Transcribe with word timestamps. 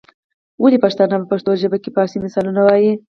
ولي 0.63 0.77
پښتانه 0.85 1.15
په 1.19 1.27
پښتو 1.31 1.51
ژبه 1.61 1.77
کي 1.83 1.89
فارسي 1.95 2.17
مثالونه 2.25 2.61
وايي؟ 2.63 2.91